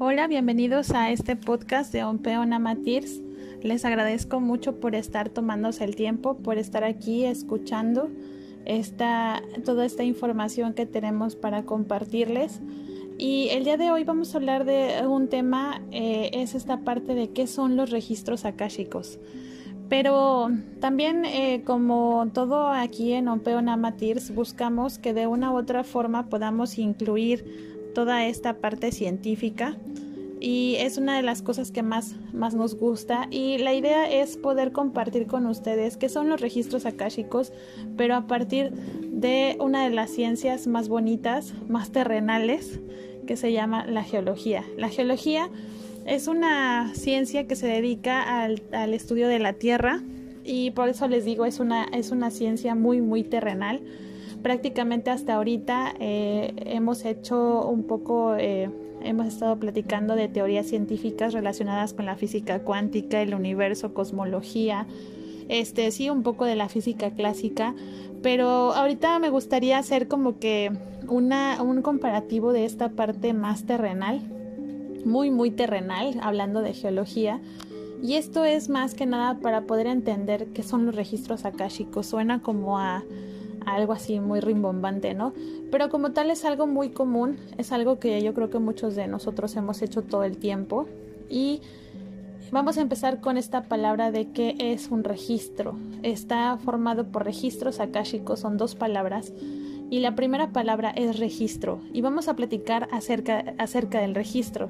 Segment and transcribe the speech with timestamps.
[0.00, 3.20] Hola, bienvenidos a este podcast de Ompeona Matirs.
[3.62, 8.08] Les agradezco mucho por estar tomándose el tiempo, por estar aquí escuchando
[8.64, 12.60] esta, toda esta información que tenemos para compartirles.
[13.18, 17.16] Y el día de hoy vamos a hablar de un tema, eh, es esta parte
[17.16, 19.18] de qué son los registros akáshicos.
[19.88, 25.82] Pero también, eh, como todo aquí en Ompeo Namatirs, buscamos que de una u otra
[25.82, 29.76] forma podamos incluir toda esta parte científica
[30.40, 34.36] y es una de las cosas que más, más nos gusta y la idea es
[34.36, 37.52] poder compartir con ustedes qué son los registros akáshicos,
[37.96, 42.80] pero a partir de una de las ciencias más bonitas, más terrenales,
[43.26, 44.64] que se llama la geología.
[44.76, 45.50] La geología
[46.06, 50.00] es una ciencia que se dedica al, al estudio de la Tierra
[50.44, 53.82] y por eso les digo, es una, es una ciencia muy, muy terrenal.
[54.42, 58.34] Prácticamente hasta ahorita eh, hemos hecho un poco...
[58.36, 64.88] Eh, hemos estado platicando de teorías científicas relacionadas con la física cuántica, el universo, cosmología,
[65.48, 67.74] este sí un poco de la física clásica,
[68.22, 70.72] pero ahorita me gustaría hacer como que
[71.08, 74.20] una, un comparativo de esta parte más terrenal,
[75.04, 77.40] muy muy terrenal, hablando de geología.
[78.02, 82.06] Y esto es más que nada para poder entender qué son los registros akáshicos.
[82.06, 83.02] Suena como a
[83.74, 85.32] algo así muy rimbombante, ¿no?
[85.70, 89.06] Pero como tal es algo muy común, es algo que yo creo que muchos de
[89.06, 90.86] nosotros hemos hecho todo el tiempo
[91.28, 91.60] y
[92.50, 95.76] vamos a empezar con esta palabra de qué es un registro.
[96.02, 99.32] Está formado por registros akáshicos, son dos palabras
[99.90, 104.68] y la primera palabra es registro y vamos a platicar acerca, acerca del registro.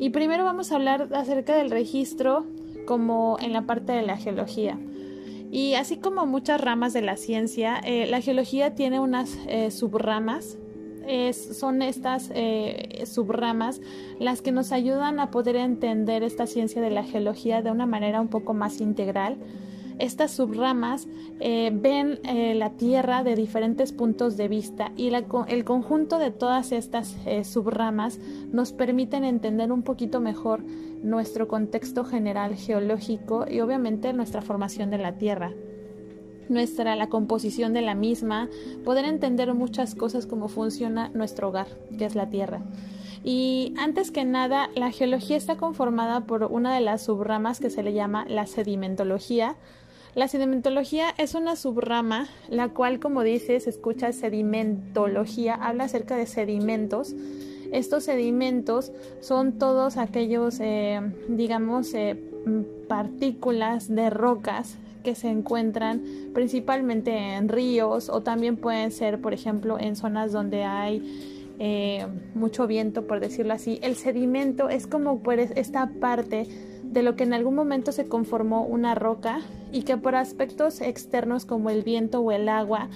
[0.00, 2.46] Y primero vamos a hablar acerca del registro
[2.86, 4.78] como en la parte de la geología.
[5.50, 10.58] Y así como muchas ramas de la ciencia, eh, la geología tiene unas eh, subramas.
[11.32, 13.80] son estas eh, subramas
[14.18, 18.20] las que nos ayudan a poder entender esta ciencia de la geología de una manera
[18.20, 19.38] un poco más integral
[19.98, 21.08] estas subramas
[21.40, 26.72] eh, ven eh, la Tierra de diferentes puntos de vista y el conjunto de todas
[26.72, 28.18] estas eh, subramas
[28.52, 30.62] nos permiten entender un poquito mejor
[31.02, 35.52] nuestro contexto general geológico y obviamente nuestra formación de la Tierra
[36.48, 38.48] nuestra la composición de la misma,
[38.82, 41.66] poder entender muchas cosas como funciona nuestro hogar,
[41.98, 42.62] que es la Tierra.
[43.24, 47.82] Y antes que nada, la geología está conformada por una de las subramas que se
[47.82, 49.56] le llama la sedimentología,
[50.18, 56.26] la sedimentología es una subrama, la cual, como dice, se escucha sedimentología, habla acerca de
[56.26, 57.14] sedimentos.
[57.70, 58.90] Estos sedimentos
[59.20, 62.20] son todos aquellos, eh, digamos, eh,
[62.88, 66.02] partículas de rocas que se encuentran
[66.34, 72.66] principalmente en ríos o también pueden ser, por ejemplo, en zonas donde hay eh, mucho
[72.66, 73.78] viento, por decirlo así.
[73.82, 76.48] El sedimento es como pues, esta parte
[76.92, 79.40] de lo que en algún momento se conformó una roca
[79.72, 82.88] y que por aspectos externos como el viento o el agua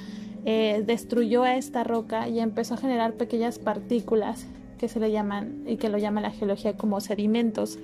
[0.45, 4.47] eh, destruyó a esta roca y empezó a generar pequeñas partículas
[4.79, 7.79] que se le llaman y que lo llama la geología como sedimentos.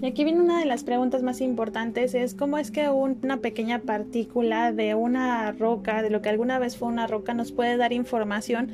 [0.00, 3.80] Y aquí viene una de las preguntas más importantes, es cómo es que una pequeña
[3.80, 7.92] partícula de una roca, de lo que alguna vez fue una roca, nos puede dar
[7.92, 8.70] información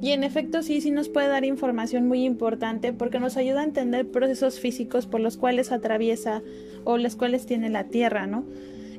[0.00, 3.64] y en efecto sí, sí nos puede dar información muy importante porque nos ayuda a
[3.64, 6.42] entender procesos físicos por los cuales atraviesa
[6.84, 8.44] o los cuales tiene la Tierra, ¿no?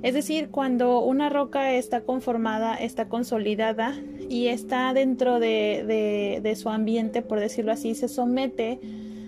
[0.04, 3.96] Es decir, cuando una roca está conformada, está consolidada
[4.30, 8.80] y está dentro de, de, su ambiente, por decirlo así, se somete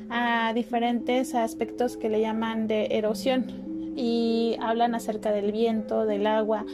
[0.09, 6.66] a diferentes aspectos que le llaman de erosión y hablan acerca del viento, del agua,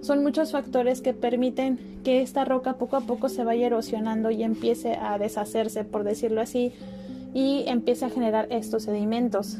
[0.00, 4.42] son muchos factores que permiten que esta roca poco a poco se vaya erosionando y
[4.42, 6.72] empiece a deshacerse, por decirlo así,
[7.34, 9.58] y empiece a generar estos sedimentos.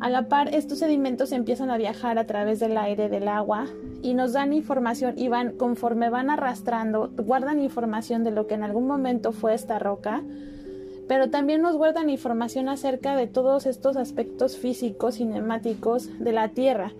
[0.00, 3.66] A la par, estos sedimentos empiezan a viajar a través del aire, del agua,
[4.02, 8.62] y nos dan información y van, conforme van arrastrando, guardan información de lo que en
[8.62, 10.22] algún momento fue esta roca,
[11.08, 16.92] pero también nos guardan información acerca de todos estos aspectos físicos, cinemáticos de la Tierra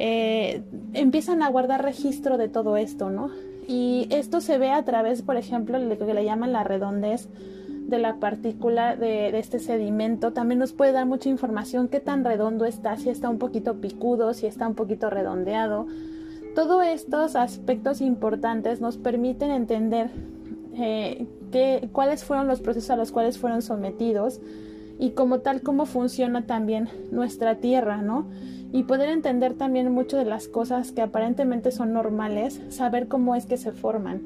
[0.00, 0.62] eh,
[0.94, 3.30] empiezan a guardar registro de todo esto, ¿no?
[3.66, 7.28] Y esto se ve a través, por ejemplo, de lo que le llaman la redondez
[7.88, 10.32] de la partícula de, este sedimento.
[10.32, 14.34] También nos puede dar mucha información qué tan redondo está, si está un poquito picudo,
[14.34, 15.86] si está un poquito redondeado.
[16.54, 20.10] Todos estos aspectos importantes nos permiten entender
[20.74, 21.26] eh,
[21.90, 24.40] cuáles fueron los procesos a los cuales fueron sometidos
[24.98, 28.26] y como tal cómo funciona también nuestra tierra, ¿no?
[28.72, 33.46] Y poder entender también mucho de las cosas que aparentemente son normales, saber cómo es
[33.46, 34.22] que se forman.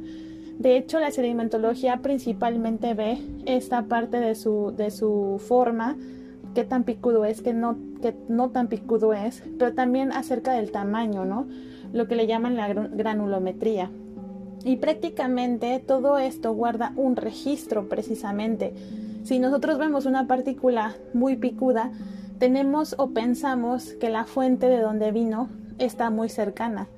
[0.59, 5.97] De hecho, la sedimentología principalmente ve esta parte de su, de su forma,
[6.55, 10.71] qué tan picudo es, qué no, qué no tan picudo es, pero también acerca del
[10.71, 11.47] tamaño, ¿no?
[11.93, 13.91] Lo que le llaman la granulometría.
[14.65, 18.75] Y prácticamente todo esto guarda un registro precisamente.
[19.25, 21.91] Si nosotros vemos una partícula muy picuda,
[22.43, 25.49] tenemos o pensamos que la fuente de donde vino
[25.79, 26.89] está muy cercana.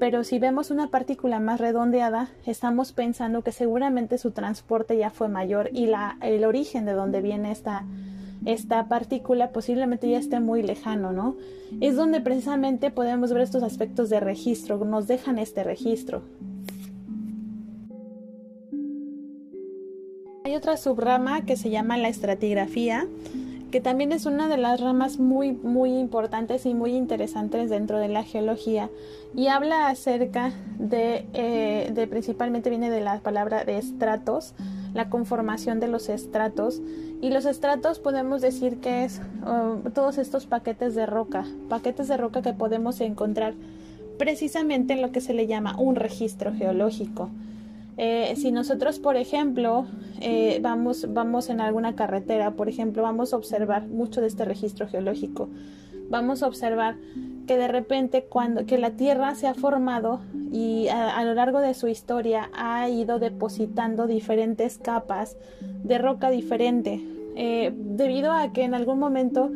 [0.00, 5.28] Pero si vemos una partícula más redondeada, estamos pensando que seguramente su transporte ya fue
[5.28, 7.84] mayor y la, el origen de donde viene esta,
[8.46, 11.36] esta partícula posiblemente ya esté muy lejano, ¿no?
[11.82, 16.22] Es donde precisamente podemos ver estos aspectos de registro, nos dejan este registro.
[20.46, 23.06] Hay otra subrama que se llama la estratigrafía
[23.70, 28.08] que también es una de las ramas muy, muy importantes y muy interesantes dentro de
[28.08, 28.90] la geología
[29.34, 34.54] y habla acerca de, eh, de principalmente viene de la palabra de estratos,
[34.94, 36.80] la conformación de los estratos
[37.20, 42.16] y los estratos podemos decir que es uh, todos estos paquetes de roca, paquetes de
[42.16, 43.54] roca que podemos encontrar
[44.18, 47.30] precisamente en lo que se le llama un registro geológico.
[47.96, 49.86] Eh, si nosotros, por ejemplo,
[50.20, 54.88] eh, vamos, vamos en alguna carretera, por ejemplo, vamos a observar mucho de este registro
[54.88, 55.48] geológico.
[56.10, 56.96] Vamos a observar
[57.46, 60.20] que de repente cuando que la Tierra se ha formado
[60.52, 65.36] y a, lo largo de su historia ha ido depositando diferentes capas
[65.84, 67.00] de roca diferente,
[67.36, 69.50] eh, debido a que en algún momento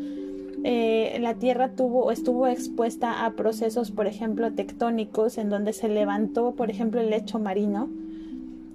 [0.65, 6.71] la Tierra tuvo estuvo expuesta a procesos, por ejemplo, tectónicos, en donde se levantó, por
[6.71, 7.89] ejemplo, el lecho marino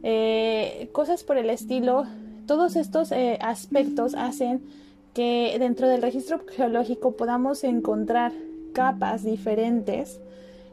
[0.09, 2.05] eh, cosas por el estilo.
[2.45, 4.61] Todos estos eh, aspectos hacen
[5.13, 8.31] que dentro del registro geológico podamos encontrar
[8.71, 10.21] capas diferentes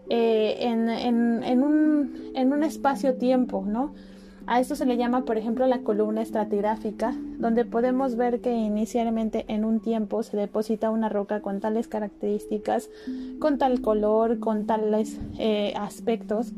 [0.09, 3.93] eh, en, en, un, en un espacio-tiempo, ¿no?
[4.47, 9.47] A esto se le llama, por ejemplo, la columna estratigráfica, donde podemos ver que inicialmente
[9.49, 12.89] en un tiempo se deposita una roca con tales características,
[13.41, 15.19] con tal color, con tales
[15.75, 16.53] aspectos,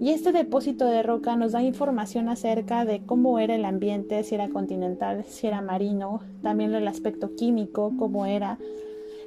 [0.00, 4.34] y este depósito de roca nos da información acerca de cómo era el ambiente, si
[4.34, 8.58] era continental, si era marino, también el aspecto químico, cómo era.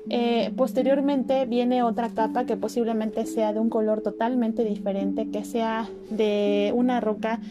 [0.10, 5.90] Eh, posteriormente viene otra capa que posiblemente sea de un color totalmente diferente, que sea
[6.10, 7.42] de una roca,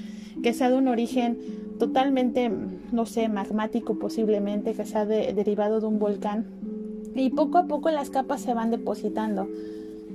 [0.42, 1.38] que sea de un origen
[1.78, 2.50] totalmente,
[2.92, 6.46] no sé, magmático posiblemente, que sea derivado de un volcán.
[7.14, 9.48] Y poco a poco las capas se van depositando.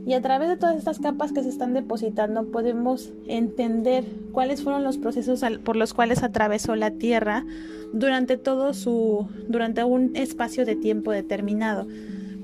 [0.06, 4.84] Y a través de todas estas capas que se están depositando podemos entender cuáles fueron
[4.84, 7.46] los procesos por los cuales atravesó la Tierra
[7.94, 11.88] durante todo su durante un espacio de tiempo determinado.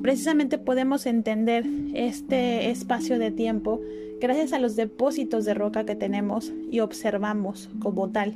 [0.01, 3.81] Precisamente podemos entender este espacio de tiempo
[4.21, 8.35] gracias a los depósitos de roca que tenemos y observamos como tal.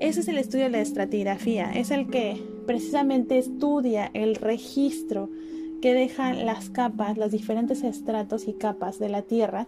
[0.00, 5.30] Ese es el estudio de la estratigrafía, es el que precisamente estudia el registro
[5.80, 9.66] que dejan las capas, los diferentes estratos y capas de la Tierra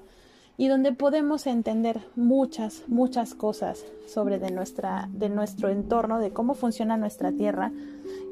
[0.56, 6.54] y donde podemos entender muchas, muchas cosas sobre de, nuestra, de nuestro entorno, de cómo
[6.54, 7.70] funciona nuestra Tierra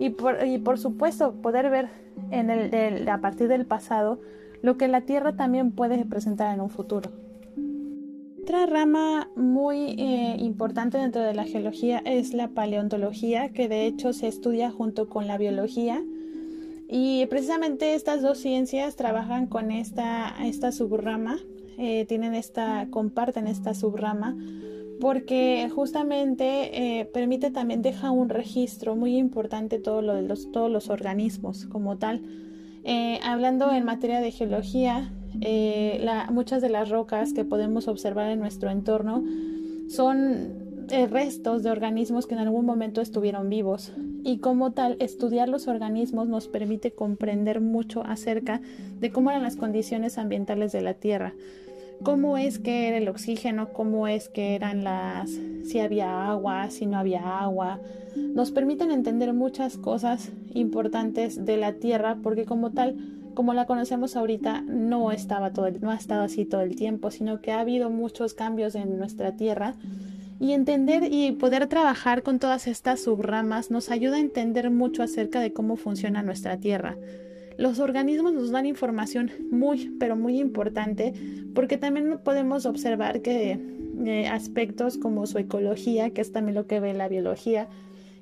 [0.01, 1.89] y por, y por supuesto poder ver
[2.31, 4.19] en el, a partir del pasado
[4.63, 7.11] lo que la Tierra también puede presentar en un futuro.
[8.43, 14.13] Otra rama muy eh, importante dentro de la geología es la paleontología, que de hecho
[14.13, 16.03] se estudia junto con la biología
[16.89, 21.39] y precisamente estas dos ciencias trabajan con esta, esta subrama,
[21.79, 24.37] eh, tienen esta, comparten esta subrama,
[25.01, 31.67] porque justamente eh, permite también, deja un registro muy importante de los, todos los organismos
[31.67, 32.23] como tal.
[32.85, 35.13] Eh, hablando en materia de geología,
[36.31, 39.23] muchas de las rocas que podemos observar en nuestro entorno
[39.89, 43.93] son restos de organismos que en algún momento estuvieron vivos
[44.27, 48.61] y como tal estudiar los organismos nos permite comprender mucho acerca
[48.99, 51.35] de cómo eran las condiciones ambientales de la Tierra,
[52.03, 55.31] cómo es que era el oxígeno, cómo es que eran las,
[55.63, 57.79] si había agua, si no había agua.
[58.17, 62.97] Nos permiten entender muchas cosas importantes de la Tierra porque como tal,
[63.35, 67.41] como la conocemos ahorita, no estaba todo, no ha estado así todo el tiempo, sino
[67.41, 69.77] que ha habido muchos cambios en nuestra Tierra
[70.39, 75.41] y entender y poder trabajar con todas estas subramas nos ayuda a entender mucho acerca
[75.41, 76.97] de cómo funciona nuestra Tierra.
[77.59, 81.15] Los organismos nos dan información muy, pero muy importante
[81.55, 83.59] porque también podemos observar que
[84.05, 87.69] eh, aspectos como su ecología, que es también lo que ve la biología,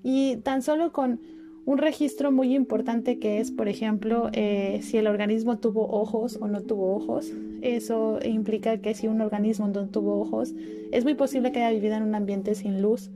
[0.04, 1.20] y tan solo con
[1.66, 6.46] Un registro muy importante que es, por ejemplo, eh, si el organismo tuvo ojos o
[6.46, 7.32] no tuvo ojos.
[7.62, 10.52] Eso implica que si un organismo no tuvo ojos,
[10.92, 13.10] es muy posible que haya vivido en un ambiente sin luz.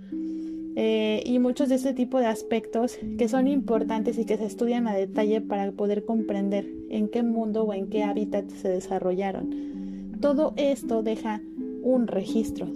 [0.76, 4.86] Eh, y muchos de este tipo de aspectos que son importantes y que se estudian
[4.86, 10.16] a detalle para poder comprender en qué mundo o en qué hábitat se desarrollaron.
[10.20, 11.42] Todo esto deja
[11.82, 12.68] un registro.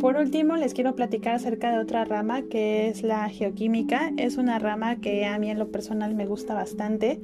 [0.00, 4.12] Por último, les quiero platicar acerca de otra rama que es la geoquímica.
[4.16, 7.20] Es una rama que a mí en lo personal me gusta bastante.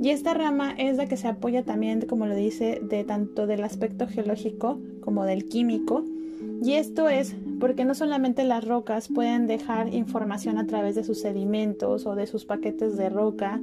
[0.00, 3.64] Y esta rama es la que se apoya también, como lo dice, de tanto del
[3.64, 6.04] aspecto geológico como del químico.
[6.62, 11.20] Y esto es porque no solamente las rocas pueden dejar información a través de sus
[11.20, 13.60] sedimentos o de sus paquetes de roca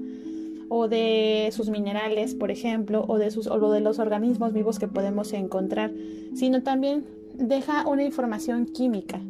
[0.69, 4.88] o de sus minerales, por ejemplo, o de sus o de los organismos vivos que
[4.88, 5.91] podemos encontrar,
[6.33, 7.05] sino también
[7.38, 9.22] deja una información química.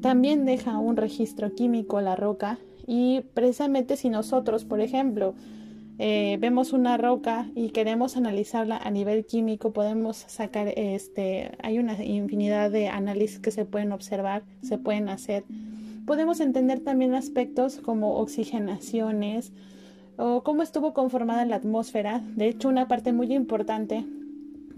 [0.00, 5.34] También deja un registro químico la roca y precisamente si nosotros, por ejemplo,
[5.98, 12.02] eh, vemos una roca y queremos analizarla a nivel químico, podemos sacar, este, hay una
[12.02, 15.44] infinidad de análisis que se pueden observar, se pueden hacer.
[16.06, 19.52] Podemos entender también aspectos como oxigenaciones
[20.16, 22.22] o cómo estuvo conformada la atmósfera.
[22.36, 24.06] De hecho, una parte muy importante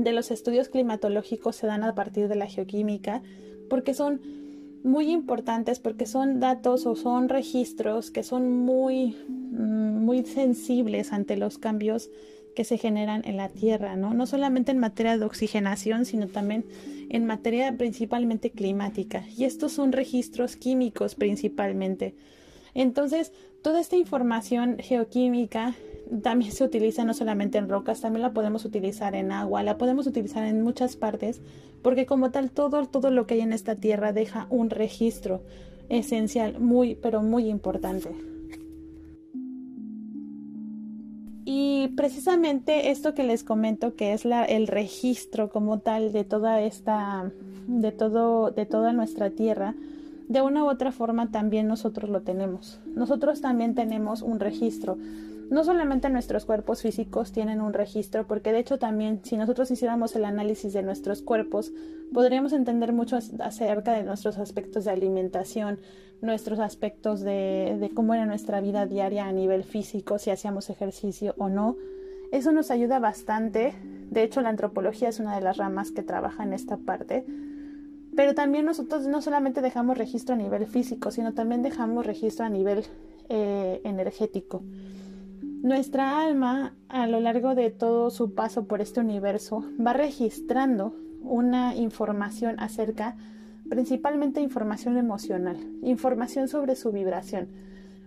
[0.05, 3.23] de los estudios climatológicos se dan a partir de la geoquímica
[3.69, 4.21] porque son
[4.83, 11.37] muy importantes porque son datos o son registros que son muy mm, muy sensibles ante
[11.37, 12.11] los cambios
[12.55, 14.13] que se generan en la Tierra, ¿no?
[14.13, 16.65] No solamente en materia de oxigenación, sino también
[17.09, 19.25] en materia principalmente climática.
[19.37, 22.15] Y estos son registros químicos principalmente.
[22.75, 25.75] Entonces, toda esta información geoquímica
[26.23, 30.07] también se utiliza no solamente en rocas, también la podemos utilizar en agua, la podemos
[30.07, 31.41] utilizar en muchas partes,
[31.83, 35.43] porque como tal todo, todo lo que hay en esta tierra deja un registro
[35.89, 38.11] esencial, muy, pero muy importante.
[41.45, 46.61] Y precisamente esto que les comento, que es la, el registro como tal de toda
[46.61, 47.33] esta,
[47.67, 49.75] de todo, de toda nuestra tierra,
[50.29, 52.79] de una u otra forma también nosotros lo tenemos.
[52.95, 54.97] Nosotros también tenemos un registro
[55.51, 60.15] no solamente nuestros cuerpos físicos tienen un registro, porque de hecho también si nosotros hiciéramos
[60.15, 61.73] el análisis de nuestros cuerpos,
[62.15, 65.81] podríamos entender mucho acerca de nuestros aspectos de alimentación,
[66.23, 71.49] nuestros aspectos de, cómo era nuestra vida diaria a nivel físico, si hacíamos ejercicio o
[71.49, 71.77] no.
[72.31, 73.75] Eso nos ayuda bastante.
[74.11, 77.25] De hecho, la antropología es una de las ramas que trabaja en esta parte.
[78.15, 82.49] Pero también nosotros no solamente dejamos registro a nivel físico, sino también dejamos registro a
[82.49, 82.85] nivel
[83.29, 84.63] eh, energético.
[85.63, 91.75] Nuestra alma, a lo largo de todo su paso por este universo, va registrando una
[91.75, 93.17] información acerca,
[93.69, 97.49] principalmente información emocional, información sobre su vibración.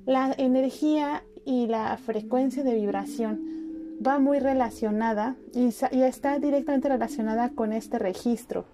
[0.08, 3.40] La energía y la frecuencia de vibración
[4.06, 5.68] va muy relacionada y,
[6.04, 8.66] está directamente relacionada con este registro.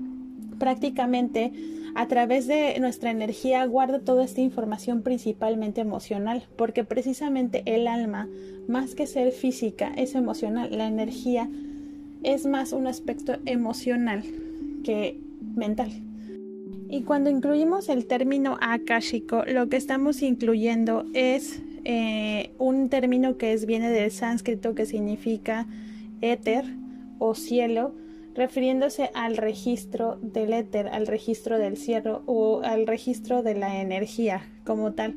[0.59, 1.51] Prácticamente
[1.95, 8.27] a través de nuestra energía guarda toda esta información principalmente emocional, porque precisamente el alma,
[8.67, 10.69] más que ser física, es emocional.
[10.77, 11.49] La energía
[12.23, 14.23] es más un aspecto emocional
[14.83, 15.19] que
[15.55, 15.91] mental.
[16.89, 23.53] Y cuando incluimos el término akashico, lo que estamos incluyendo es eh, un término que
[23.53, 25.67] es, viene del sánscrito que significa
[26.21, 26.65] éter
[27.19, 27.93] o cielo,
[28.39, 34.41] refiriéndose al registro del éter, al registro del cielo o al registro de la energía
[34.63, 35.15] como tal.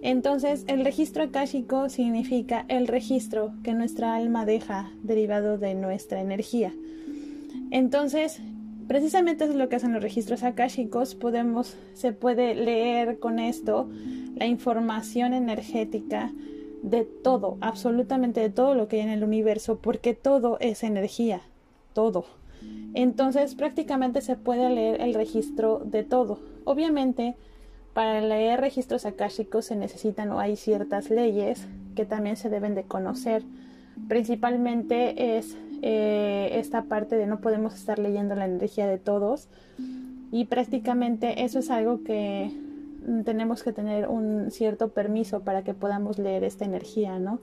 [0.00, 6.72] Entonces, el registro akáshico significa el registro que nuestra alma deja derivado de nuestra energía.
[7.72, 8.40] Entonces,
[8.86, 11.16] precisamente es lo que hacen los registros akáshicos.
[11.16, 13.88] Podemos, se puede leer con esto
[14.36, 16.32] la información energética
[16.82, 21.40] de todo, absolutamente de todo lo que hay en el universo, porque todo es energía,
[21.92, 22.41] todo.
[22.94, 26.40] Entonces prácticamente se puede leer el registro de todo.
[26.64, 27.34] Obviamente,
[27.94, 32.84] para leer registros akáshicos se necesitan o hay ciertas leyes que también se deben de
[32.84, 33.42] conocer.
[34.08, 39.48] Principalmente es eh, esta parte de no podemos estar leyendo la energía de todos
[40.30, 42.50] y prácticamente eso es algo que
[43.24, 47.40] tenemos que tener un cierto permiso para que podamos leer esta energía, ¿no?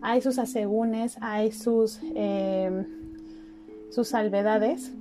[0.00, 2.00] Hay sus asegúnes, hay sus...
[2.14, 2.84] Eh,
[3.92, 4.92] sus salvedades,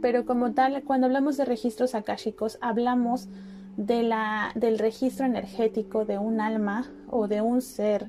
[0.00, 3.28] pero como tal, cuando hablamos de registros akáshicos, hablamos
[3.76, 8.06] de la, del registro energético de un alma o de un ser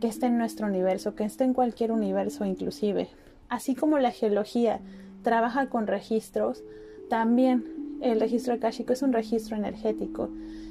[0.00, 3.08] que esté en nuestro universo, que esté en cualquier universo inclusive.
[3.48, 4.80] Así como la geología
[5.22, 6.62] trabaja con registros,
[7.08, 10.28] también el registro akáshico es un registro energético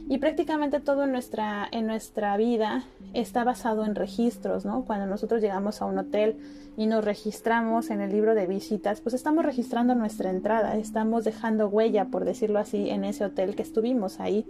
[0.09, 2.83] y prácticamente todo en nuestra, en nuestra vida
[3.13, 4.83] está basado en registros, ¿no?
[4.83, 6.35] Cuando nosotros llegamos a un hotel
[6.75, 11.69] y nos registramos en el libro de visitas, pues estamos registrando nuestra entrada, estamos dejando
[11.69, 14.45] huella, por decirlo así, en ese hotel que estuvimos ahí.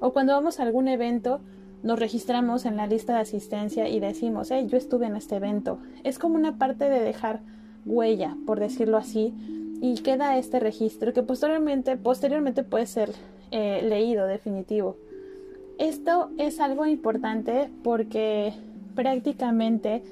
[0.00, 1.40] O cuando vamos a algún evento,
[1.82, 5.78] nos registramos en la lista de asistencia y decimos, hey, yo estuve en este evento.
[6.04, 7.40] Es como una parte de dejar
[7.86, 9.32] huella, por decirlo así,
[9.80, 13.12] y queda este registro que posteriormente, posteriormente puede ser
[13.50, 14.96] eh, leído definitivo.
[15.78, 18.52] Esto es algo importante porque
[18.94, 20.02] prácticamente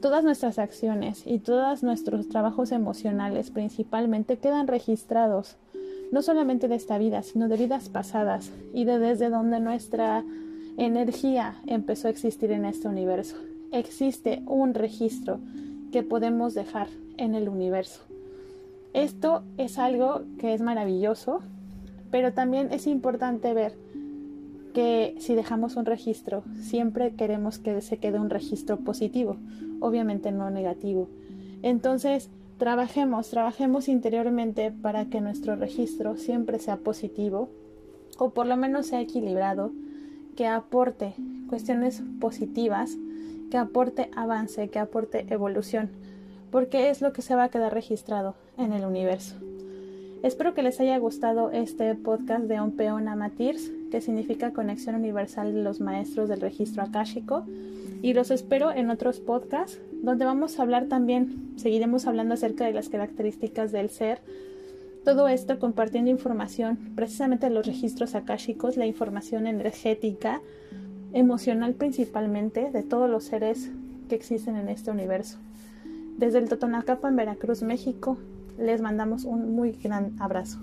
[0.00, 5.56] todas nuestras acciones y todos nuestros trabajos emocionales principalmente quedan registrados,
[6.10, 10.24] no solamente de esta vida, sino de vidas pasadas y de desde donde nuestra
[10.76, 13.36] energía empezó a existir en este universo.
[13.70, 15.38] Existe un registro
[15.92, 18.00] que podemos dejar en el universo.
[18.94, 21.40] Esto es algo que es maravilloso,
[22.12, 23.76] pero también es importante ver
[24.72, 29.36] que si dejamos un registro, siempre queremos que se quede un registro positivo,
[29.80, 31.08] obviamente no negativo.
[31.62, 37.48] Entonces, trabajemos, trabajemos interiormente para que nuestro registro siempre sea positivo
[38.18, 39.72] o por lo menos sea equilibrado,
[40.36, 41.14] que aporte
[41.48, 42.96] cuestiones positivas,
[43.50, 45.90] que aporte avance, que aporte evolución
[46.54, 49.36] porque es lo que se va a quedar registrado en el universo.
[50.22, 55.62] Espero que les haya gustado este podcast de Peón Amatirs, que significa Conexión Universal de
[55.62, 57.44] los Maestros del Registro Akáshico,
[58.00, 62.72] y los espero en otros podcasts donde vamos a hablar también, seguiremos hablando acerca de
[62.72, 64.20] las características del ser,
[65.04, 70.40] todo esto compartiendo información precisamente los registros akáshicos, la información energética,
[71.12, 73.70] emocional principalmente, de todos los seres
[74.08, 75.36] que existen en este universo.
[76.16, 78.16] Desde el Totonacapo en Veracruz, México,
[78.58, 80.58] les mandamos un muy gran abrazo.